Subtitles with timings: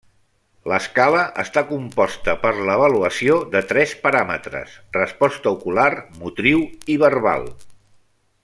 [0.69, 5.89] L'escala està composta per l'avaluació de tres paràmetres: resposta ocular,
[6.25, 7.51] motriu i verbal.